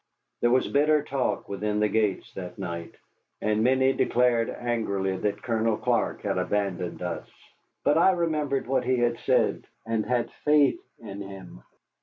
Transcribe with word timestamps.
There 0.39 0.49
was 0.49 0.67
bitter 0.67 1.03
talk 1.03 1.47
within 1.47 1.79
the 1.79 1.87
gates 1.87 2.33
that 2.33 2.57
night, 2.57 2.95
and 3.39 3.63
many 3.63 3.93
declared 3.93 4.49
angrily 4.49 5.15
that 5.17 5.43
Colonel 5.43 5.77
Clark 5.77 6.23
had 6.23 6.39
abandoned 6.39 7.03
us. 7.03 7.29
But 7.83 7.99
I 7.99 8.09
remembered 8.13 8.65
what 8.65 8.83
he 8.83 8.97
had 8.97 9.19
said, 9.19 9.67
and 9.85 10.03
had 10.07 10.31
faith 10.43 10.79
in 10.97 11.21
him. 11.21 11.61